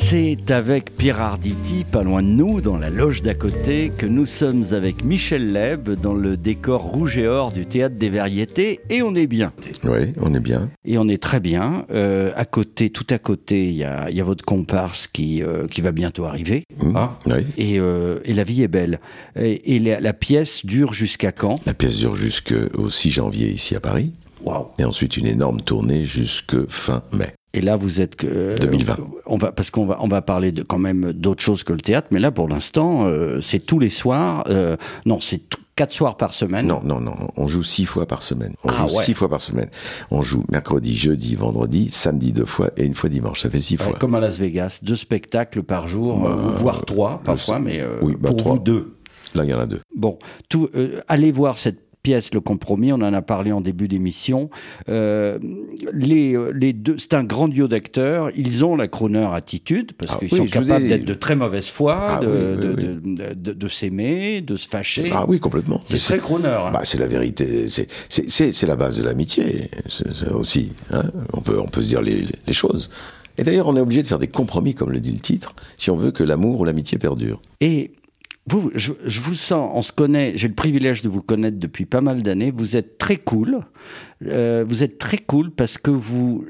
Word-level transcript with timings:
C'est 0.00 0.52
avec 0.52 0.96
Pierre 0.96 1.20
Arditi, 1.20 1.84
pas 1.84 2.02
loin 2.02 2.22
de 2.22 2.28
nous, 2.28 2.60
dans 2.60 2.78
la 2.78 2.88
loge 2.88 3.20
d'à 3.20 3.34
côté, 3.34 3.90
que 3.98 4.06
nous 4.06 4.26
sommes 4.26 4.64
avec 4.72 5.04
Michel 5.04 5.52
Leb 5.52 5.90
dans 5.90 6.14
le 6.14 6.36
décor 6.36 6.82
rouge 6.82 7.18
et 7.18 7.26
or 7.26 7.52
du 7.52 7.66
théâtre 7.66 7.96
des 7.96 8.08
variétés 8.08 8.80
et 8.90 9.02
on 9.02 9.14
est 9.14 9.26
bien. 9.26 9.52
Oui, 9.84 10.14
on 10.20 10.32
est 10.34 10.40
bien. 10.40 10.70
Et 10.86 10.98
on 10.98 11.08
est 11.08 11.20
très 11.22 11.40
bien. 11.40 11.84
Euh, 11.90 12.30
à 12.36 12.44
côté, 12.44 12.90
tout 12.90 13.06
à 13.10 13.18
côté, 13.18 13.66
il 13.66 13.74
y 13.74 13.84
a, 13.84 14.08
y 14.10 14.20
a 14.20 14.24
votre 14.24 14.44
comparse 14.44 15.08
qui, 15.08 15.42
euh, 15.42 15.66
qui 15.66 15.80
va 15.80 15.92
bientôt 15.92 16.24
arriver. 16.24 16.64
Mmh. 16.80 16.92
Ah. 16.94 17.18
Oui. 17.26 17.44
Et, 17.58 17.78
euh, 17.80 18.20
et 18.24 18.34
la 18.34 18.44
vie 18.44 18.62
est 18.62 18.68
belle. 18.68 19.00
Et, 19.38 19.74
et 19.74 19.78
la, 19.80 20.00
la 20.00 20.12
pièce 20.12 20.64
dure 20.64 20.92
jusqu'à 20.92 21.32
quand? 21.32 21.60
La 21.66 21.74
pièce 21.74 21.96
dure 21.96 22.14
jusqu'au 22.14 22.88
6 22.88 23.10
janvier 23.10 23.48
ici 23.50 23.74
à 23.74 23.80
Paris. 23.80 24.12
Waouh 24.44 24.68
Et 24.78 24.84
ensuite 24.84 25.16
une 25.16 25.26
énorme 25.26 25.60
tournée 25.60 26.04
jusque 26.04 26.68
fin 26.70 27.02
mai. 27.12 27.34
Et 27.54 27.60
là, 27.62 27.76
vous 27.76 28.00
êtes 28.02 28.14
que 28.16 28.58
2020. 28.60 28.96
On 29.26 29.36
va 29.38 29.52
parce 29.52 29.70
qu'on 29.70 29.86
va 29.86 29.96
on 30.00 30.08
va 30.08 30.20
parler 30.22 30.52
de 30.52 30.62
quand 30.62 30.78
même 30.78 31.12
d'autres 31.12 31.42
choses 31.42 31.64
que 31.64 31.72
le 31.72 31.80
théâtre, 31.80 32.08
mais 32.10 32.20
là 32.20 32.30
pour 32.30 32.46
l'instant, 32.48 33.06
euh, 33.06 33.40
c'est 33.40 33.58
tous 33.60 33.78
les 33.78 33.88
soirs. 33.88 34.44
euh, 34.48 34.76
non, 35.06 35.18
c'est 35.18 35.40
quatre 35.74 35.92
soirs 35.92 36.16
par 36.18 36.34
semaine. 36.34 36.66
Non, 36.66 36.80
non, 36.84 37.00
non. 37.00 37.14
On 37.36 37.46
joue 37.48 37.62
six 37.62 37.86
fois 37.86 38.04
par 38.06 38.22
semaine. 38.22 38.52
On 38.64 38.68
Ah 38.68 38.74
joue 38.86 38.94
ouais. 38.96 39.02
six 39.04 39.14
fois 39.14 39.30
par 39.30 39.40
semaine. 39.40 39.70
On 40.10 40.20
joue 40.20 40.44
mercredi, 40.50 40.94
jeudi, 40.96 41.36
vendredi, 41.36 41.88
samedi 41.90 42.32
deux 42.32 42.44
fois 42.44 42.70
et 42.76 42.84
une 42.84 42.94
fois 42.94 43.08
dimanche. 43.08 43.40
Ça 43.40 43.48
fait 43.48 43.60
six 43.60 43.78
Ouais, 43.78 43.84
fois. 43.84 43.98
comme 43.98 44.14
à 44.14 44.20
Las 44.20 44.38
Vegas, 44.38 44.80
deux 44.82 44.96
spectacles 44.96 45.62
par 45.62 45.88
jour, 45.88 46.20
Bah, 46.20 46.30
euh, 46.30 46.50
voire 46.52 46.84
trois 46.84 47.22
parfois, 47.24 47.60
mais 47.60 47.80
euh, 47.80 47.98
oui, 48.02 48.14
bah, 48.20 48.28
pour 48.28 48.38
trois. 48.38 48.52
vous 48.54 48.58
deux. 48.58 48.94
Là, 49.34 49.44
il 49.44 49.50
y 49.50 49.54
en 49.54 49.60
a 49.60 49.66
deux. 49.66 49.80
Bon, 49.96 50.18
tout, 50.48 50.68
euh, 50.74 51.00
allez 51.08 51.32
voir 51.32 51.56
cette 51.58 51.80
pièce, 52.08 52.32
Le 52.32 52.40
Compromis, 52.40 52.90
on 52.92 52.96
en 53.02 53.12
a 53.12 53.20
parlé 53.20 53.52
en 53.52 53.60
début 53.60 53.86
d'émission. 53.86 54.48
Euh, 54.88 55.38
les, 55.92 56.34
les 56.54 56.72
deux, 56.72 56.96
c'est 56.96 57.12
un 57.12 57.22
grand 57.24 57.48
duo 57.48 57.68
d'acteurs, 57.68 58.30
ils 58.34 58.64
ont 58.64 58.76
la 58.76 58.88
crooner 58.88 59.28
attitude, 59.30 59.92
parce 59.92 60.12
Ah 60.14 60.18
qu'ils 60.18 60.28
oui, 60.32 60.38
sont 60.38 60.46
capables 60.46 60.84
ai- 60.84 60.88
d'être 60.88 61.04
de 61.04 61.12
très 61.12 61.36
mauvaise 61.36 61.68
foi, 61.68 61.96
Ah 62.00 62.20
de, 62.20 62.26
oui, 62.26 62.32
oui, 62.32 62.56
de, 62.56 63.00
oui. 63.04 63.14
de- 63.14 63.34
de- 63.34 63.52
de 63.52 63.68
s'aimer, 63.68 64.40
de 64.40 64.56
se 64.56 64.66
fâcher. 64.68 65.10
Ah 65.12 65.26
oui, 65.28 65.38
complètement. 65.38 65.82
c'est 65.84 65.98
très 65.98 66.18
crooner. 66.18 66.48
hein. 66.48 66.70
Bah, 66.72 66.80
c'est 66.84 66.98
la 66.98 67.08
vérité. 67.08 67.66
C'est- 67.68 68.66
la 68.66 68.76
base 68.76 68.96
de 68.98 69.02
l'amitié. 69.02 69.70
Aussi. 70.34 70.72
hein. 70.92 71.02
On, 71.34 71.40
peut, 71.42 71.58
on 71.60 71.66
peut 71.68 71.82
se 71.82 71.88
dire 71.88 72.00
les, 72.00 72.24
les 72.46 72.52
choses. 72.54 72.88
Et 73.36 73.44
d'ailleurs, 73.44 73.68
on 73.68 73.76
est 73.76 73.80
obligé 73.80 74.02
de 74.02 74.06
faire 74.06 74.18
des 74.18 74.28
compromis, 74.28 74.74
comme 74.74 74.90
le 74.92 75.00
dit 75.00 75.12
le 75.12 75.20
titre, 75.20 75.54
si 75.76 75.90
on 75.90 75.96
veut 75.96 76.10
que 76.10 76.22
l'amour 76.24 76.60
ou 76.60 76.64
l'amitié 76.64 76.96
perdure. 76.98 77.40
Et 77.60 77.92
vous, 78.48 78.70
je, 78.74 78.92
je 79.04 79.20
vous 79.20 79.34
sens, 79.34 79.70
on 79.74 79.82
se 79.82 79.92
connaît, 79.92 80.32
j'ai 80.36 80.48
le 80.48 80.54
privilège 80.54 81.02
de 81.02 81.08
vous 81.08 81.22
connaître 81.22 81.58
depuis 81.58 81.84
pas 81.84 82.00
mal 82.00 82.22
d'années. 82.22 82.50
Vous 82.50 82.76
êtes 82.76 82.98
très 82.98 83.16
cool. 83.16 83.60
Euh, 84.26 84.64
vous 84.66 84.82
êtes 84.82 84.98
très 84.98 85.18
cool 85.18 85.50
parce 85.50 85.76
que 85.78 85.90
vous, 85.90 86.46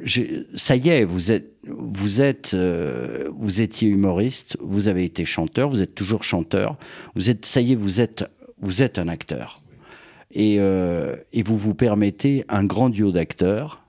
ça 0.55 0.77
y 0.77 0.89
est, 0.89 1.05
vous 1.05 1.33
êtes, 1.33 1.53
vous 1.67 2.21
êtes, 2.21 2.53
euh, 2.55 3.29
vous 3.37 3.61
étiez 3.61 3.89
humoriste, 3.89 4.57
vous 4.61 4.89
avez 4.89 5.05
été 5.05 5.25
chanteur, 5.25 5.71
vous 5.71 5.83
êtes 5.83 5.95
toujours 5.95 6.23
chanteur. 6.23 6.79
Vous 7.15 7.31
êtes, 7.31 7.45
ça 7.45 7.61
y 7.61 7.73
est, 7.73 7.77
vous 7.77 8.01
êtes, 8.01 8.25
vous 8.61 8.83
êtes 8.83 8.99
un 8.99 9.09
acteur. 9.09 9.61
Et, 10.31 10.57
euh, 10.59 11.17
et 11.33 11.43
vous 11.43 11.57
vous 11.57 11.75
permettez 11.75 12.45
un 12.49 12.65
grand 12.65 12.91
duo 12.91 13.13
d'acteurs 13.13 13.85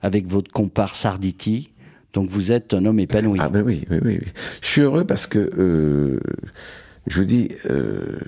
avec 0.00 0.26
votre 0.26 0.50
comparse 0.50 1.04
Arditi. 1.04 1.70
Donc 2.12 2.28
vous 2.28 2.50
êtes 2.50 2.74
un 2.74 2.84
homme 2.86 2.98
épanoui. 2.98 3.38
Ah 3.40 3.48
ben 3.48 3.62
oui, 3.64 3.84
oui, 3.90 3.98
oui. 4.02 4.18
oui. 4.20 4.28
Je 4.60 4.66
suis 4.66 4.80
heureux 4.80 5.04
parce 5.04 5.26
que, 5.26 5.38
euh, 5.38 6.20
je 7.06 7.18
vous 7.18 7.24
dis, 7.26 7.48
euh, 7.66 8.18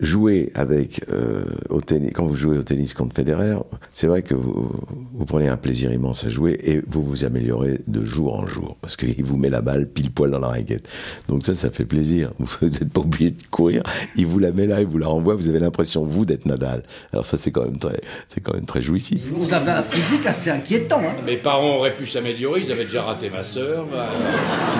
jouer 0.00 0.50
avec 0.54 1.04
euh, 1.12 1.44
au 1.70 1.80
tennis, 1.80 2.12
quand 2.14 2.26
vous 2.26 2.36
jouez 2.36 2.58
au 2.58 2.62
tennis 2.62 2.94
contre 2.94 3.14
Federer, 3.16 3.56
c'est 3.92 4.06
vrai 4.06 4.22
que 4.22 4.34
vous, 4.34 4.70
vous 5.12 5.24
prenez 5.24 5.48
un 5.48 5.56
plaisir 5.56 5.92
immense 5.92 6.24
à 6.24 6.30
jouer 6.30 6.58
et 6.62 6.80
vous 6.86 7.02
vous 7.02 7.24
améliorez 7.24 7.80
de 7.86 8.04
jour 8.04 8.38
en 8.38 8.46
jour 8.46 8.76
parce 8.80 8.96
qu'il 8.96 9.24
vous 9.24 9.36
met 9.36 9.50
la 9.50 9.60
balle 9.60 9.88
pile 9.88 10.10
poil 10.10 10.30
dans 10.30 10.38
la 10.38 10.48
raquette. 10.48 10.88
Donc 11.28 11.44
ça, 11.44 11.54
ça 11.54 11.70
fait 11.70 11.84
plaisir. 11.84 12.32
Vous 12.38 12.66
n'êtes 12.68 12.90
pas 12.90 13.00
obligé 13.00 13.30
de 13.30 13.42
courir, 13.50 13.82
il 14.16 14.26
vous 14.26 14.38
la 14.38 14.52
met 14.52 14.66
là, 14.66 14.80
il 14.80 14.86
vous 14.86 14.98
la 14.98 15.06
renvoie, 15.08 15.34
vous 15.34 15.48
avez 15.48 15.58
l'impression 15.58 16.04
vous 16.04 16.24
d'être 16.24 16.46
Nadal. 16.46 16.82
Alors 17.12 17.24
ça, 17.24 17.36
c'est 17.36 17.50
quand 17.50 17.64
même 17.64 17.78
très, 17.78 18.00
c'est 18.28 18.40
quand 18.40 18.54
même 18.54 18.64
très 18.64 18.80
jouissif. 18.80 19.22
Vous 19.32 19.52
avez 19.52 19.70
un 19.70 19.82
physique 19.82 20.26
assez 20.26 20.50
inquiétant. 20.50 21.00
Hein. 21.00 21.14
Mes 21.26 21.36
parents 21.36 21.76
auraient 21.76 21.94
pu 21.94 22.06
s'améliorer, 22.06 22.62
ils 22.64 22.72
avaient 22.72 22.84
déjà 22.84 23.02
raté 23.02 23.30
ma 23.30 23.42
sœur. 23.42 23.86
bah. 23.86 24.06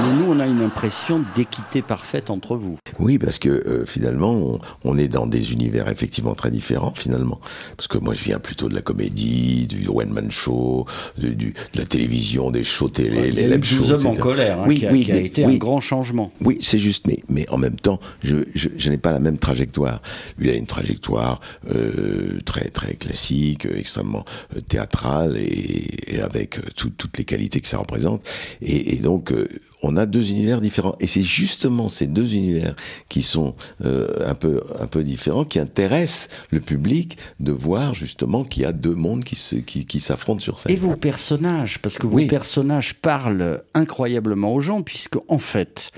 Mais 0.03 0.13
nous, 0.19 0.33
on 0.33 0.41
a 0.41 0.47
une 0.47 0.63
impression 0.63 1.21
d'équité 1.37 1.83
parfaite 1.83 2.31
entre 2.31 2.57
vous. 2.57 2.79
Oui, 2.99 3.19
parce 3.19 3.39
que 3.39 3.49
euh, 3.49 3.85
finalement, 3.87 4.33
on, 4.33 4.59
on 4.85 4.97
est 4.99 5.08
dans 5.09 5.27
des 5.27 5.53
univers 5.53 5.89
effectivement 5.89 6.35
très 6.35 6.51
différents 6.51 6.93
finalement. 6.95 7.41
Parce 7.77 7.89
que 7.89 7.99
moi, 7.99 8.15
je 8.15 8.23
viens 8.25 8.39
plutôt 8.39 8.69
de 8.69 8.75
la 8.75 8.83
comédie, 8.83 9.67
du 9.67 9.89
one-man 9.89 10.31
show, 10.31 10.87
de, 11.19 11.29
du- 11.29 11.53
de 11.75 11.79
la 11.79 11.87
télévision, 11.87 12.51
des 12.51 12.65
shows 12.65 12.89
télé, 12.89 13.29
y 13.29 13.33
les 13.33 13.43
a 13.45 13.47
eu 13.47 13.51
live 13.53 13.61
12 13.61 13.69
shows, 13.69 13.91
hommes 13.93 14.07
en 14.07 14.15
colère, 14.15 14.61
hein, 14.61 14.65
Oui, 14.67 14.79
qui 14.79 14.87
a, 14.87 14.93
oui, 14.93 15.05
qui 15.05 15.13
a 15.13 15.15
mais- 15.15 15.25
été 15.25 15.45
oui. 15.47 15.55
un 15.55 15.59
grand 15.59 15.81
changement. 15.81 16.33
Oui, 16.43 16.59
c'est 16.61 16.79
juste, 16.79 17.07
mais, 17.07 17.19
mais 17.29 17.49
en 17.51 17.59
même 17.59 17.77
temps, 17.77 18.01
je, 18.23 18.37
je, 18.55 18.69
je 18.77 18.91
n'ai 18.91 18.99
pas 18.99 19.13
la 19.13 19.21
même 19.21 19.39
trajectoire. 19.39 20.03
Lui 20.39 20.51
a 20.51 20.55
une 20.55 20.67
trajectoire 20.67 21.41
euh, 21.75 22.39
très 22.45 22.69
très 22.71 22.95
classique, 22.95 23.67
euh, 23.67 23.77
extrêmement 23.79 24.25
euh, 24.57 24.61
théâtrale 24.61 25.37
et, 25.37 26.15
et 26.17 26.21
avec 26.21 26.61
tout- 26.75 26.91
toutes 26.97 27.19
les 27.19 27.25
qualités 27.25 27.61
que 27.61 27.69
ça 27.69 27.79
représente. 27.79 28.23
Et, 28.63 28.95
et 28.97 29.01
donc, 29.01 29.33
euh, 29.33 29.49
on 29.83 29.97
a 29.97 30.07
deux 30.07 30.31
univers 30.31 30.61
différents. 30.61 30.97
Et 31.01 31.07
c'est 31.07 31.23
justement 31.23 31.89
ces 31.89 32.07
deux 32.07 32.35
univers 32.35 32.75
qui 33.09 33.23
sont 33.23 33.55
euh, 33.85 34.09
un 34.29 34.35
peu 34.35 34.61
un 34.81 34.87
peu 34.87 34.98
différents 35.03 35.45
qui 35.45 35.59
intéressent 35.59 36.29
le 36.51 36.61
public 36.61 37.19
de 37.41 37.53
voir 37.53 37.95
justement 37.95 38.45
qu'il 38.45 38.63
y 38.63 38.67
a 38.67 38.73
deux 38.73 38.95
mondes 38.95 39.25
qui 39.25 39.37
se 39.37 39.57
qui, 39.57 39.87
qui 39.87 40.01
s'affrontent 40.01 40.41
sur 40.41 40.59
scène. 40.59 40.73
Et 40.73 40.77
vos 40.77 40.97
personnages, 40.97 41.79
parce 41.81 41.99
que 41.99 42.07
vos 42.07 42.17
Oui. 42.17 42.27
personnages 42.27 42.95
parlent 42.95 43.63
incroyablement 43.75 44.53
aux 44.55 44.61
gens, 44.61 44.83
puisque 44.83 45.17
en 45.29 45.39
fait, 45.39 45.91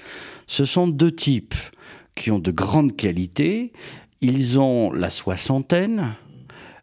ce 0.47 0.65
sont 0.65 0.89
deux 0.89 1.13
types 1.15 1.55
qui 2.15 2.31
ont 2.31 2.39
de 2.39 2.51
grandes 2.51 2.97
qualités. 2.97 3.73
Ils 4.21 4.59
ont 4.59 4.93
la 4.93 5.11
soixantaine. 5.11 6.15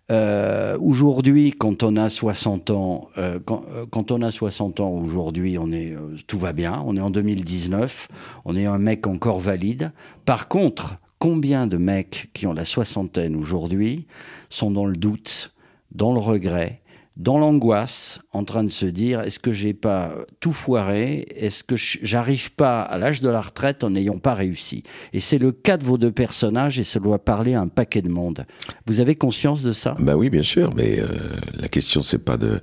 Euh, 0.09 0.77
aujourd'hui, 0.79 1.51
quand 1.51 1.83
on 1.83 1.97
a 1.97 2.09
60 2.09 2.69
ans, 2.69 3.09
euh, 3.17 3.39
quand, 3.43 3.63
euh, 3.69 3.85
quand 3.89 4.11
on 4.11 4.21
a 4.21 4.31
60 4.31 4.79
ans 4.79 4.89
aujourd'hui, 4.89 5.57
on 5.57 5.71
est 5.71 5.95
tout 6.27 6.39
va 6.39 6.53
bien. 6.53 6.81
On 6.85 6.95
est 6.95 7.01
en 7.01 7.09
2019. 7.09 8.07
On 8.45 8.55
est 8.55 8.65
un 8.65 8.77
mec 8.77 9.05
encore 9.05 9.39
valide. 9.39 9.91
Par 10.25 10.47
contre, 10.47 10.95
combien 11.19 11.67
de 11.67 11.77
mecs 11.77 12.29
qui 12.33 12.47
ont 12.47 12.53
la 12.53 12.65
soixantaine 12.65 13.35
aujourd'hui 13.35 14.07
sont 14.49 14.71
dans 14.71 14.85
le 14.85 14.95
doute, 14.95 15.51
dans 15.91 16.13
le 16.13 16.19
regret, 16.19 16.81
dans 17.15 17.39
l'angoisse, 17.39 18.19
en 18.31 18.43
train 18.43 18.63
de 18.63 18.69
se 18.69 18.85
dire 18.85 19.21
est-ce 19.21 19.39
que 19.39 19.51
j'ai 19.51 19.73
pas 19.73 20.11
tout 20.39 20.53
foiré? 20.53 21.25
Est-ce 21.35 21.63
que 21.63 21.75
j'arrive 21.75 22.51
pas 22.53 22.81
à 22.81 22.99
l'âge 22.99 23.21
de 23.21 23.29
la 23.29 23.41
retraite 23.41 23.83
en 23.83 23.89
n'ayant 23.89 24.19
pas 24.19 24.35
réussi? 24.35 24.83
Et 25.13 25.19
c'est 25.19 25.39
le 25.39 25.51
cas 25.51 25.77
de 25.77 25.83
vos 25.83 25.97
deux 25.97 26.11
personnages 26.11 26.77
et 26.79 26.83
ça 26.83 26.99
doit 26.99 27.17
parler 27.17 27.55
à 27.55 27.61
un 27.61 27.67
paquet 27.67 28.03
de 28.03 28.09
monde. 28.09 28.45
Vous 28.85 28.99
avez 28.99 29.15
conscience 29.15 29.63
de 29.63 29.71
ça? 29.71 29.95
Bah 29.99 30.15
oui, 30.15 30.29
bien 30.29 30.43
sûr, 30.43 30.71
mais 30.75 30.99
euh, 30.99 31.07
la 31.55 31.69
question 31.69 32.03
c'est 32.03 32.23
pas 32.23 32.37
de 32.37 32.61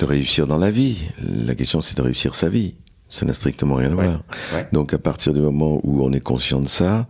réussir 0.00 0.48
dans 0.48 0.58
la 0.58 0.70
vie. 0.70 0.96
La 1.46 1.54
question 1.54 1.80
c'est 1.82 1.96
de 1.96 2.02
réussir 2.02 2.34
sa 2.34 2.48
vie. 2.48 2.74
Ça 3.14 3.26
n'a 3.26 3.34
strictement 3.34 3.74
rien 3.74 3.92
à 3.92 3.94
Ouais, 3.94 4.04
voir. 4.06 4.22
ouais. 4.54 4.66
Donc 4.72 4.94
à 4.94 4.98
partir 4.98 5.34
du 5.34 5.40
moment 5.42 5.78
où 5.82 6.02
on 6.02 6.12
est 6.12 6.20
conscient 6.20 6.60
de 6.60 6.68
ça, 6.68 7.06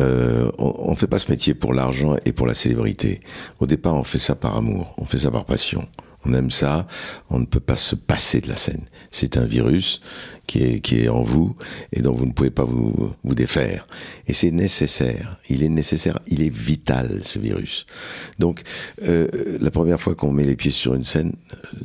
euh, 0.00 0.50
on, 0.58 0.72
on 0.78 0.96
fait 0.96 1.06
pas 1.06 1.18
ce 1.18 1.30
métier 1.30 1.52
pour 1.52 1.74
l'argent 1.74 2.16
et 2.24 2.32
pour 2.32 2.46
la 2.46 2.54
célébrité. 2.54 3.20
Au 3.60 3.66
départ, 3.66 3.94
on 3.94 4.02
fait 4.02 4.18
ça 4.18 4.34
par 4.34 4.56
amour, 4.56 4.94
on 4.96 5.04
fait 5.04 5.18
ça 5.18 5.30
par 5.30 5.44
passion. 5.44 5.84
On 6.24 6.34
aime 6.34 6.50
ça, 6.50 6.86
on 7.30 7.38
ne 7.40 7.46
peut 7.46 7.60
pas 7.60 7.76
se 7.76 7.94
passer 7.96 8.40
de 8.40 8.48
la 8.48 8.56
scène. 8.56 8.82
C'est 9.10 9.36
un 9.36 9.44
virus 9.44 10.00
qui 10.46 10.58
est, 10.62 10.80
qui 10.80 11.00
est 11.00 11.08
en 11.08 11.22
vous 11.22 11.56
et 11.92 12.00
dont 12.00 12.14
vous 12.14 12.26
ne 12.26 12.32
pouvez 12.32 12.50
pas 12.50 12.64
vous, 12.64 13.12
vous 13.24 13.34
défaire. 13.34 13.86
Et 14.26 14.32
c'est 14.32 14.50
nécessaire. 14.50 15.38
Il 15.48 15.62
est 15.62 15.68
nécessaire, 15.68 16.18
il 16.26 16.42
est 16.42 16.52
vital, 16.54 17.20
ce 17.24 17.38
virus. 17.38 17.86
Donc, 18.38 18.62
euh, 19.06 19.26
la 19.60 19.70
première 19.70 20.00
fois 20.00 20.14
qu'on 20.14 20.32
met 20.32 20.44
les 20.44 20.56
pieds 20.56 20.70
sur 20.70 20.94
une 20.94 21.02
scène, 21.04 21.34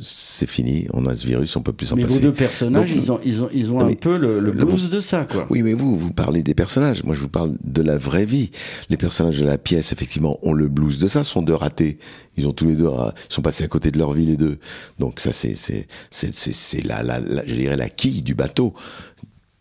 c'est 0.02 0.48
fini, 0.48 0.86
on 0.92 1.06
a 1.06 1.14
ce 1.14 1.26
virus, 1.26 1.54
on 1.56 1.62
peut 1.62 1.72
plus 1.72 1.86
s'en 1.86 1.96
Mais 1.96 2.02
passer. 2.02 2.14
vos 2.16 2.20
deux 2.20 2.32
personnages, 2.32 2.92
Donc, 2.92 2.96
ils 3.04 3.12
ont, 3.12 3.20
ils 3.24 3.42
ont, 3.42 3.48
ils 3.52 3.72
ont 3.72 3.80
un 3.80 3.86
mais- 3.86 3.96
peu 3.96 4.16
le, 4.16 4.40
le 4.40 4.52
le- 4.52 4.64
blues 4.64 4.90
de 4.90 5.00
ça, 5.00 5.24
quoi. 5.24 5.46
oui, 5.50 5.62
mais 5.62 5.74
vous, 5.74 5.96
vous 5.96 6.12
parlez 6.12 6.42
des 6.42 6.54
personnages. 6.54 7.02
Moi, 7.04 7.14
je 7.14 7.20
vous 7.20 7.28
parle 7.28 7.56
de 7.64 7.82
la 7.82 7.96
vraie 7.96 8.24
vie. 8.26 8.50
Les 8.88 8.96
personnages 8.96 9.38
de 9.40 9.46
la 9.46 9.58
pièce, 9.58 9.92
effectivement, 9.92 10.38
ont 10.42 10.52
le 10.52 10.68
blues 10.68 10.98
de 10.98 11.08
ça, 11.08 11.24
sont 11.24 11.42
deux 11.42 11.54
ratés. 11.54 11.98
Ils 12.38 12.46
ont 12.46 12.52
tous 12.52 12.66
les 12.66 12.74
deux, 12.76 12.88
ra- 12.88 13.12
ils 13.28 13.32
sont 13.34 13.42
passés 13.42 13.64
à 13.64 13.68
côté 13.68 13.90
de 13.90 13.98
leur 13.98 14.12
vie, 14.12 14.24
les 14.24 14.36
deux. 14.36 14.58
Donc 14.98 15.20
ça, 15.20 15.32
c'est, 15.32 15.54
c'est, 15.56 15.86
c'est, 16.10 16.84
la, 16.84 17.02
la, 17.02 17.20
la- 17.20 17.44
je 17.46 17.54
dirais 17.54 17.76
la 17.76 17.90
quille 17.90 18.22
du 18.22 18.34
bateau. 18.34 18.72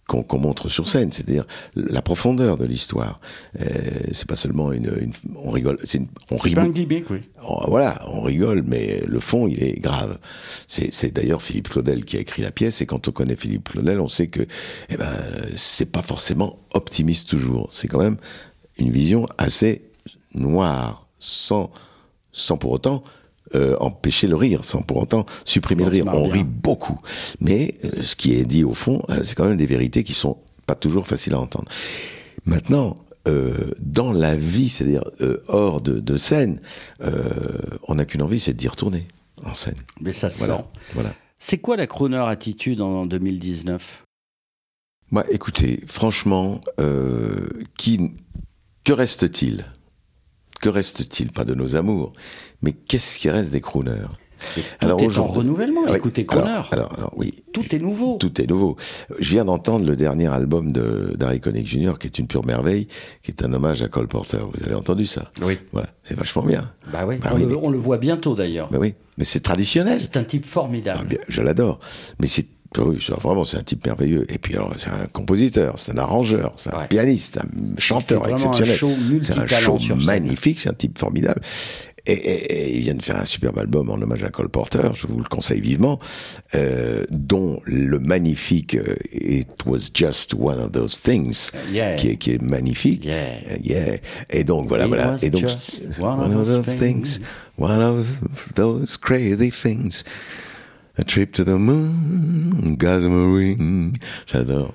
qu'on 0.07 0.39
montre 0.39 0.69
sur 0.69 0.87
scène, 0.87 1.11
c'est-à-dire 1.11 1.45
la 1.75 2.01
profondeur 2.01 2.55
de 2.55 2.63
l'histoire. 2.65 3.19
Euh, 3.59 3.65
c'est 4.13 4.25
pas 4.25 4.37
seulement 4.37 4.71
une, 4.71 4.89
une- 5.01 5.11
on 5.35 5.51
rigole, 5.51 5.77
c'est 5.83 5.99
on 6.31 6.37
beaucoup. 6.37 6.71
gimmick, 6.71 7.09
oui. 7.09 7.19
Oh, 7.45 7.61
voilà, 7.67 7.99
on 8.07 8.21
rigole, 8.21 8.63
mais 8.65 9.03
le 9.05 9.19
fond, 9.19 9.47
il 9.49 9.61
est 9.61 9.77
grave. 9.81 10.17
C'est, 10.65 10.93
c'est 10.93 11.11
d'ailleurs 11.13 11.41
Philippe 11.41 11.67
Claudel 11.67 12.05
qui 12.05 12.15
a 12.15 12.21
écrit 12.21 12.41
la 12.41 12.51
pièce, 12.51 12.79
et 12.81 12.85
quand 12.85 13.09
on 13.09 13.11
connaît 13.11 13.35
Philippe 13.35 13.67
Claudel, 13.71 13.99
on 13.99 14.07
sait 14.07 14.27
que, 14.27 14.43
eh 14.89 14.95
ben, 14.95 15.11
c'est 15.57 15.91
pas 15.91 16.01
forcément 16.03 16.57
optimiste 16.73 17.27
toujours. 17.27 17.67
C'est 17.71 17.89
quand 17.89 17.99
même 17.99 18.15
une 18.79 18.91
vision 18.93 19.25
assez 19.37 19.81
noire, 20.35 21.05
sans, 21.19 21.69
sans 22.37 22.57
pour 22.57 22.71
autant 22.71 23.03
euh, 23.55 23.77
empêcher 23.79 24.27
le 24.27 24.35
rire, 24.35 24.65
sans 24.65 24.81
pour 24.81 24.97
autant 24.97 25.25
supprimer 25.45 25.83
le 25.85 25.89
rire. 25.89 26.05
On 26.07 26.23
bien. 26.25 26.33
rit 26.33 26.43
beaucoup, 26.43 26.99
mais 27.39 27.75
euh, 27.85 28.01
ce 28.01 28.15
qui 28.15 28.33
est 28.35 28.45
dit 28.45 28.63
au 28.65 28.73
fond, 28.73 29.01
euh, 29.09 29.23
c'est 29.23 29.35
quand 29.35 29.47
même 29.47 29.57
des 29.57 29.65
vérités 29.65 30.03
qui 30.03 30.13
sont 30.13 30.37
pas 30.65 30.75
toujours 30.75 31.07
faciles 31.07 31.33
à 31.33 31.39
entendre. 31.39 31.69
Maintenant, 32.45 32.95
dans 33.81 34.13
la 34.13 34.37
vie, 34.37 34.69
c'est-à-dire 34.69 35.03
hors 35.49 35.81
de, 35.81 35.99
de 35.99 36.15
scène, 36.15 36.61
on 37.89 37.95
n'a 37.95 38.05
qu'une 38.05 38.21
envie, 38.21 38.39
c'est 38.39 38.53
d'y 38.53 38.69
retourner 38.69 39.05
en 39.43 39.53
scène. 39.53 39.75
Mais 39.99 40.13
ça 40.13 40.29
se 40.29 40.37
Voilà. 40.37 40.57
sent. 40.59 40.63
Voilà. 40.93 41.13
C'est 41.37 41.57
quoi 41.57 41.75
la 41.75 41.87
crooner 41.87 42.23
attitude 42.25 42.79
en 42.79 43.05
2019 43.05 44.03
Moi, 45.11 45.25
écoutez, 45.29 45.81
franchement, 45.87 46.61
qui, 47.77 48.11
que 48.85 48.93
reste-t-il? 48.93 49.65
Que 50.61 50.69
reste-t-il 50.69 51.31
Pas 51.31 51.45
de 51.45 51.53
nos 51.53 51.75
amours, 51.75 52.13
mais 52.61 52.73
qu'est-ce 52.73 53.19
qui 53.19 53.29
reste 53.29 53.51
des 53.51 53.61
crooners? 53.61 54.07
Tout 54.53 54.61
est 54.81 55.17
en 55.17 55.25
renouvellement. 55.27 55.81
Ah 55.87 55.95
Écoutez, 55.97 56.25
alors- 56.29 56.43
crooner. 56.43 56.61
Alors, 56.71 56.93
alors, 56.95 57.13
oui, 57.17 57.33
Tout 57.53 57.75
est 57.75 57.79
nouveau. 57.79 58.17
Tout 58.19 58.39
est 58.39 58.45
nouveau. 58.45 58.75
Je 59.19 59.29
viens 59.31 59.45
d'entendre 59.45 59.83
le 59.85 59.95
dernier 59.95 60.27
album 60.27 60.71
de 60.71 61.15
d'Harry 61.17 61.39
Connick 61.39 61.65
Jr., 61.65 61.93
qui 61.99 62.05
est 62.05 62.19
une 62.19 62.27
pure 62.27 62.45
merveille, 62.45 62.87
qui 63.23 63.31
est 63.31 63.43
un 63.43 63.51
hommage 63.51 63.81
à 63.81 63.87
Cole 63.87 64.07
Porter. 64.07 64.37
Vous 64.53 64.63
avez 64.63 64.75
entendu 64.75 65.07
ça? 65.07 65.31
Oui. 65.41 65.57
Voilà, 65.71 65.89
c'est 66.03 66.15
vachement 66.15 66.43
bien. 66.43 66.71
Bah 66.93 67.05
oui. 67.07 67.17
Bah 67.17 67.29
on, 67.31 67.35
oui, 67.37 67.41
le, 67.41 67.47
mais- 67.47 67.55
on 67.63 67.69
le 67.71 67.79
voit 67.79 67.97
bientôt 67.97 68.35
d'ailleurs. 68.35 68.67
Mais 68.71 68.77
oui, 68.77 68.93
mais 69.17 69.23
c'est 69.23 69.39
traditionnel. 69.39 69.99
C'est 69.99 70.17
un 70.17 70.23
type 70.23 70.43
Ah, 70.45 70.51
formidable. 70.51 71.07
bien, 71.07 71.19
je 71.27 71.41
l'adore. 71.41 71.79
Mais 72.19 72.27
c'est 72.27 72.45
ah 72.45 72.56
oui, 72.77 72.97
vraiment 73.21 73.43
c'est 73.43 73.57
un 73.57 73.63
type 73.63 73.85
merveilleux. 73.85 74.25
Et 74.31 74.37
puis 74.37 74.55
alors 74.55 74.71
c'est 74.75 74.89
un 74.89 75.07
compositeur, 75.11 75.75
c'est 75.77 75.91
un 75.93 75.97
arrangeur, 75.97 76.53
c'est 76.57 76.73
un 76.73 76.79
Ouais. 76.79 76.87
pianiste, 76.87 77.39
un 77.39 77.79
chanteur 77.79 78.27
exceptionnel. 78.29 78.77
C'est 79.21 79.37
un 79.37 79.47
show 79.59 79.77
magnifique, 80.05 80.59
c'est 80.59 80.69
un 80.69 80.73
type 80.73 80.97
formidable. 80.97 81.41
Et, 82.09 82.13
et- 82.13 82.53
et 82.69 82.75
il 82.77 82.83
vient 82.83 82.93
de 82.93 83.01
faire 83.01 83.17
un 83.19 83.25
superbe 83.25 83.57
album 83.59 83.89
en 83.89 83.95
hommage 83.95 84.23
à 84.23 84.29
Cole 84.29 84.47
Porter, 84.47 84.91
je 84.93 85.07
vous 85.07 85.17
le 85.17 85.25
conseille 85.25 85.59
vivement, 85.59 85.97
euh, 86.55 87.03
dont 87.09 87.59
le 87.65 87.99
magnifique 87.99 88.75
euh, 88.75 88.95
It 89.11 89.49
Was 89.65 89.89
Just 89.93 90.33
One 90.33 90.57
of 90.59 90.71
Those 90.71 91.01
Things, 91.01 91.51
Yeah. 91.69 91.95
qui, 91.95 92.07
est, 92.11 92.15
qui 92.15 92.31
est 92.31 92.41
magnifique. 92.41 93.03
Yeah. 93.03 93.15
Euh, 93.51 93.57
yeah. 93.61 93.97
Et 94.29 94.45
donc 94.45 94.69
voilà, 94.69 94.85
It 94.85 94.87
voilà. 94.87 95.11
was 95.13 95.17
Et 95.21 95.29
donc 95.29 95.41
just 95.41 95.99
one 95.99 96.33
of 96.33 96.45
those 96.47 96.77
things. 96.79 97.19
one 97.57 97.81
of 97.81 98.05
those 98.55 98.95
crazy 98.95 99.51
things. 99.51 100.05
A 100.99 101.03
trip 101.03 101.31
to 101.33 101.43
the 101.43 101.49
moon, 101.49 102.73
Gossamer 102.75 103.35
ring. 103.37 103.95
J'adore. 104.25 104.73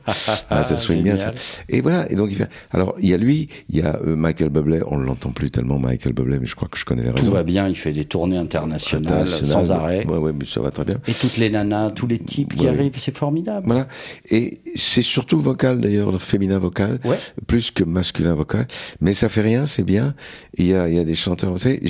ah, 0.51 0.63
ça 0.63 0.77
swing 0.77 1.03
bien, 1.03 1.17
ça. 1.17 1.33
Et 1.69 1.81
voilà. 1.81 2.09
Et 2.13 2.15
donc, 2.15 2.29
il 2.31 2.37
fait, 2.37 2.49
alors, 2.71 2.95
il 3.01 3.09
y 3.09 3.15
a 3.15 3.17
lui, 3.17 3.49
il 3.69 3.79
y 3.79 3.83
a 3.83 3.97
euh, 4.07 4.15
Michael 4.15 4.51
Bublé. 4.51 4.83
On 4.87 4.99
ne 4.99 5.05
l'entend 5.05 5.33
plus 5.33 5.51
tellement, 5.51 5.81
Michael 5.81 6.13
Bublé, 6.13 6.39
mais 6.39 6.47
je 6.47 6.55
crois 6.55 6.69
que 6.69 6.79
je 6.79 6.85
connais 6.85 7.03
les 7.03 7.11
Tout 7.11 7.17
raisons. 7.17 7.33
va 7.33 7.43
bien. 7.43 7.67
Il 7.67 7.75
fait 7.77 7.91
des 7.93 8.05
tournées 8.05 8.37
internationales 8.37 9.23
International. 9.23 9.67
sans 9.67 9.71
arrêt. 9.73 10.07
Ouais, 10.07 10.17
ouais, 10.17 10.33
mais 10.33 10.45
ça 10.47 10.61
va 10.61 10.71
très 10.71 10.85
bien. 10.85 10.99
Et 11.09 11.13
toutes 11.13 11.39
les 11.39 11.51
nanas, 11.51 11.91
tous 11.91 12.07
les 12.07 12.19
types 12.21 12.55
qui 12.55 12.67
Ouais. 12.67 12.71
arrivent, 12.71 12.93
c'est 12.99 13.17
formidable. 13.17 13.67
Voilà. 13.67 13.89
Et 14.31 14.61
c'est 14.77 15.03
surtout 15.03 15.41
vocal 15.41 15.81
d'ailleurs, 15.81 16.13
le 16.13 16.19
féminin 16.19 16.61
vocal, 16.61 17.01
Ouais. 17.05 17.19
plus 17.49 17.73
que 17.73 17.83
masculin 17.83 18.35
vocal. 18.35 18.67
Mais 19.01 19.13
ça 19.13 19.29
fait 19.29 19.41
rien, 19.43 19.67
c'est 19.67 19.83
bien. 19.85 20.15
Il 20.57 20.67
y 20.69 20.75
a, 20.75 20.89
il 20.89 20.95
y 20.95 20.99
a 21.01 21.05
des 21.05 21.17
chanteurs, 21.17 21.51
vous 21.51 21.59
savez, 21.59 21.81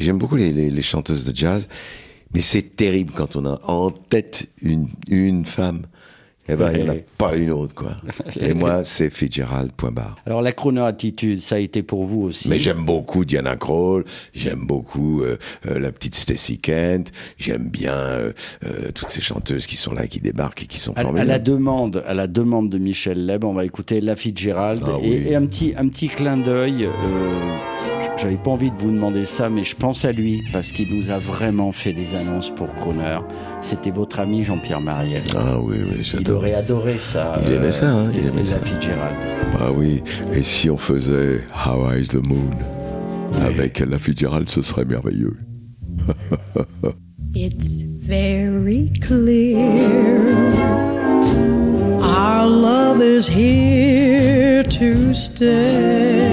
j'aime 0.00 0.18
beaucoup 0.18 0.36
les, 0.36 0.52
les, 0.52 0.68
les 0.70 0.82
chanteuses 0.82 1.24
de 1.24 1.36
jazz, 1.36 1.68
mais 2.34 2.40
c'est 2.40 2.76
terrible 2.76 3.12
quand 3.14 3.36
on 3.36 3.44
a 3.46 3.60
en 3.66 3.90
tête 3.90 4.48
une, 4.62 4.88
une 5.08 5.44
femme. 5.44 5.82
Eh 6.48 6.56
ben, 6.56 6.72
il 6.72 6.82
n'y 6.82 6.90
en 6.90 6.94
a 6.94 6.96
pas 7.18 7.36
une 7.36 7.52
autre, 7.52 7.72
quoi. 7.72 7.92
Et 8.40 8.52
moi, 8.52 8.82
c'est 8.82 9.10
Fitzgerald, 9.10 9.70
point 9.70 9.92
barre. 9.92 10.16
Alors 10.26 10.42
la 10.42 10.50
crooner 10.50 10.80
attitude, 10.80 11.40
ça 11.40 11.54
a 11.54 11.58
été 11.58 11.84
pour 11.84 12.04
vous 12.04 12.22
aussi? 12.22 12.48
Mais 12.48 12.58
j'aime 12.58 12.84
beaucoup 12.84 13.24
Diana 13.24 13.54
Krall, 13.54 14.04
j'aime 14.34 14.66
beaucoup 14.66 15.22
euh, 15.22 15.38
euh, 15.68 15.78
la 15.78 15.92
petite 15.92 16.16
Stacy 16.16 16.58
Kent, 16.58 17.12
j'aime 17.38 17.68
bien 17.70 17.94
euh, 17.94 18.32
toutes 18.92 19.10
ces 19.10 19.20
chanteuses 19.20 19.68
qui 19.68 19.76
sont 19.76 19.92
là, 19.92 20.08
qui 20.08 20.18
débarquent 20.18 20.64
et 20.64 20.66
qui 20.66 20.80
sont 20.80 20.94
À, 20.94 21.00
à 21.00 21.02
formidables. 21.04 21.28
la 21.28 21.38
demande, 21.38 22.02
à 22.04 22.12
la 22.12 22.26
demande 22.26 22.70
de 22.70 22.78
Michel 22.78 23.24
Leb, 23.24 23.44
on 23.44 23.54
va 23.54 23.64
écouter 23.64 24.00
La 24.00 24.16
Fitzgerald 24.16 24.82
Ah 24.84 24.98
et, 25.00 25.08
oui. 25.08 25.24
et 25.28 25.36
un 25.36 25.46
petit, 25.46 25.74
un 25.76 25.86
petit 25.86 26.08
clin 26.08 26.38
d'œil. 26.38 26.88
Euh, 28.12 28.18
J'avais 28.18 28.36
pas 28.36 28.50
envie 28.50 28.70
de 28.70 28.76
vous 28.76 28.90
demander 28.90 29.24
ça, 29.26 29.48
mais 29.50 29.64
je 29.64 29.74
pense 29.76 30.04
à 30.04 30.12
lui 30.12 30.42
parce 30.52 30.70
qu'il 30.70 30.88
nous 30.96 31.10
a 31.10 31.18
vraiment 31.18 31.72
fait 31.72 31.92
des 31.92 32.14
annonces 32.16 32.50
pour 32.50 32.72
Crooner. 32.74 33.18
C'était 33.60 33.90
votre 33.90 34.20
ami 34.20 34.44
Jean-Pierre 34.44 34.80
Mariel. 34.80 35.22
Ah 35.36 35.58
oui, 35.62 35.76
oui, 35.80 35.96
Il 35.98 36.04
j'adore. 36.04 36.38
aurait 36.38 36.54
adoré 36.54 36.98
ça. 36.98 37.40
Il 37.46 37.52
aimait 37.54 37.70
ça, 37.70 37.90
hein, 37.92 38.10
il 38.14 38.24
et- 38.24 38.28
aimait 38.28 38.44
ça. 38.44 38.56
La 38.58 38.62
Fitzgerald. 38.66 39.16
Ah 39.60 39.72
oui, 39.72 40.02
et 40.34 40.42
si 40.42 40.68
on 40.70 40.76
faisait 40.76 41.42
How 41.66 41.92
is 41.94 42.08
the 42.08 42.24
Moon 42.26 42.50
avec 43.44 43.78
la 43.80 43.98
Fitzgerald, 43.98 44.48
ce 44.48 44.62
serait 44.62 44.84
merveilleux. 44.84 45.36
It's 47.34 47.82
very 47.82 48.92
clear 49.00 49.56
our 52.02 52.46
love 52.46 53.00
is 53.00 53.26
here 53.26 54.62
to 54.64 55.14
stay. 55.14 56.31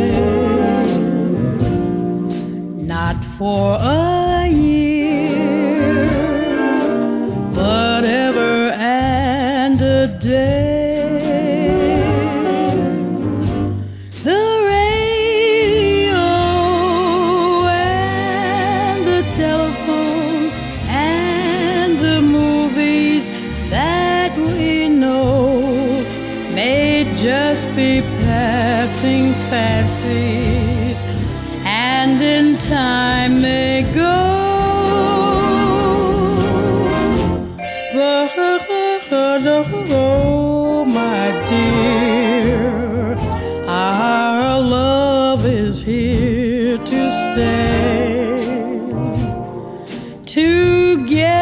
For 3.40 3.78
a 3.80 4.50
year, 4.50 5.30
but 7.54 8.04
ever 8.04 8.70
and 8.72 9.80
a 9.82 10.08
day. 10.20 11.96
The 14.26 14.44
radio 14.76 16.20
and 17.70 19.06
the 19.08 19.24
telephone 19.32 20.52
and 20.90 21.98
the 21.98 22.22
movies 22.22 23.30
that 23.70 24.38
we 24.38 24.90
know 24.90 25.62
may 26.54 27.10
just 27.16 27.74
be 27.74 28.02
passing 28.02 29.34
fancies 29.50 31.06
and 32.02 32.22
in 32.22 32.58
time 32.58 33.42
may 33.42 33.84
go. 33.94 34.16
Oh, 39.92 40.86
my 40.86 41.26
dear, 41.46 43.18
our 43.68 44.62
love 44.62 45.46
is 45.46 45.82
here 45.82 46.78
to 46.78 47.12
stay. 47.12 48.40
Together 50.26 51.39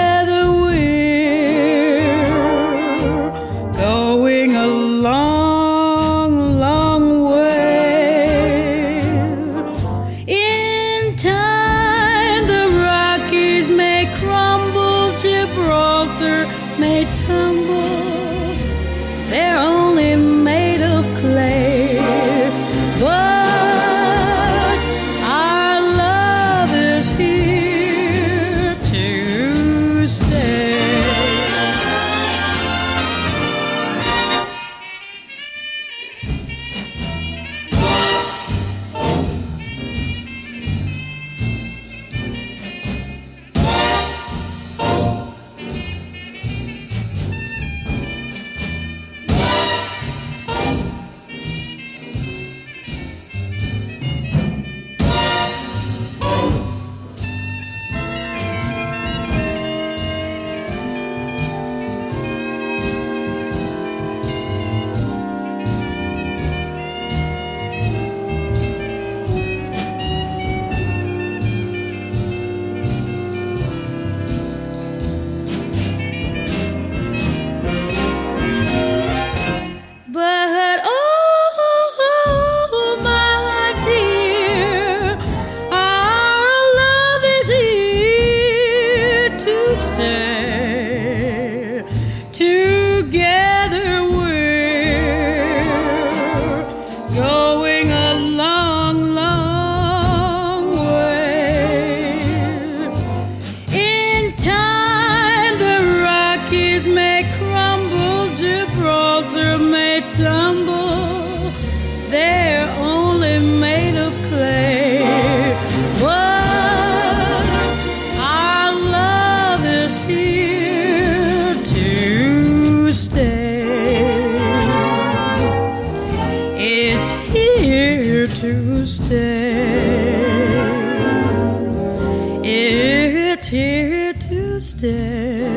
It's 133.50 133.54
here 133.56 134.14
to 134.14 134.60
stay. 134.60 135.48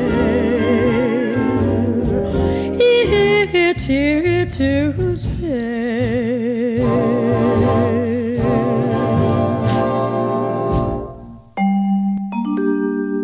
It's 2.79 3.83
here 3.85 4.45
to 4.45 5.15
stay. 5.17 6.77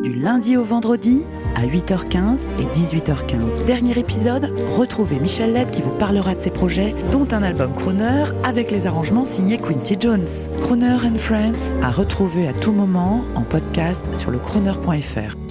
Du 0.04 0.12
lundi 0.12 0.58
au 0.58 0.64
vendredi 0.66 1.24
à 1.58 1.66
8h15 1.66 2.46
et 2.60 2.66
18h15. 2.66 3.66
Dernier 3.66 3.98
épisode, 3.98 4.54
retrouvez 4.78 5.20
Michel 5.20 5.54
Leb 5.54 5.72
qui 5.72 5.82
vous 5.82 5.92
parlera 5.92 6.36
de 6.36 6.40
ses 6.40 6.52
projets, 6.52 6.94
dont 7.12 7.28
un 7.32 7.42
album 7.42 7.74
Crooner 7.74 8.26
avec 8.44 8.70
les 8.70 8.86
arrangements 8.86 9.26
signés 9.26 9.58
Quincy 9.58 9.98
Jones. 10.00 10.28
Crooner 10.62 10.98
and 11.04 11.18
Friends 11.18 11.74
à 11.82 11.90
retrouver 11.90 12.48
à 12.48 12.54
tout 12.54 12.74
moment 12.74 13.26
en 13.36 13.42
podcast 13.42 14.08
sur 14.16 14.30
le 14.30 14.38
crooner.fr. 14.38 15.47